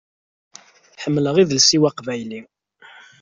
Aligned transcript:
Ḥemmleɣ 1.01 1.35
idles-iw 1.41 1.83
aqbayli. 1.89 2.41